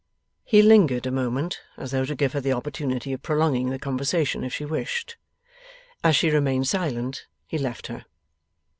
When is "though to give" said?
1.91-2.33